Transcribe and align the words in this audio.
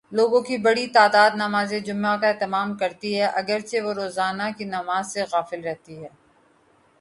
لوگوں 0.11 0.41
کی 0.41 0.57
بڑی 0.57 0.87
تعداد 0.87 1.31
نمازجمعہ 1.35 2.17
کا 2.17 2.27
اہتمام 2.27 2.77
کرتی 2.77 3.19
ہے، 3.19 3.25
اگر 3.33 3.59
چہ 3.59 3.81
وہ 3.81 3.93
روزانہ 3.93 4.43
کی 4.57 4.63
نماز 4.65 5.13
سے 5.13 5.23
غافل 5.31 5.61
رہتی 5.63 6.03
ہے۔ 6.03 6.09